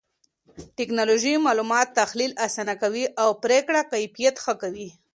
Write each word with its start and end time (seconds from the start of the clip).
ټکنالوژي 0.77 1.33
معلومات 1.47 1.87
تحليل 1.99 2.31
آسانه 2.47 2.73
کوي 2.81 3.05
او 3.23 3.29
پرېکړې 3.43 3.81
کيفيت 3.93 4.35
ښه 4.43 4.53
کوي. 4.61 4.89